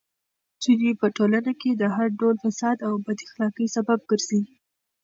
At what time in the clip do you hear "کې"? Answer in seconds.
1.61-1.71